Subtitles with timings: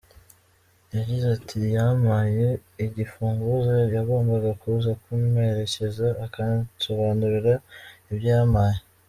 [0.95, 2.47] Yagize ati “Yampaye
[2.85, 7.53] igifunguzo yagombaga kuza kumperekeza akansobanurira
[8.11, 8.79] ibyo yampaye”.